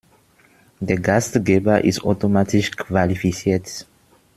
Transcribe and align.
Der 0.79 0.97
Gastgeber 0.99 1.83
ist 1.83 2.03
automatisch 2.03 2.71
qualifiziert. 2.71 3.85